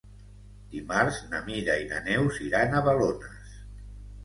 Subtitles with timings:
[0.71, 3.57] Dimarts na Mira i na Neus iran a Balones.